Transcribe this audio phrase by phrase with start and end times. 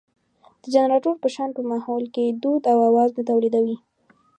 [0.61, 3.77] د جنراتور په شان په ماحول کې دود او اواز نه تولېدوي.